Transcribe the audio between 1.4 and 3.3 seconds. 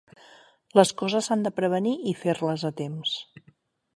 de prevenir i fer-les a temps